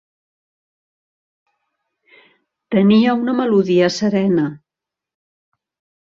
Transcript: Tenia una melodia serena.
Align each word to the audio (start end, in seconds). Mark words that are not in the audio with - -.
Tenia 2.75 3.13
una 3.25 3.35
melodia 3.41 3.91
serena. 3.97 4.47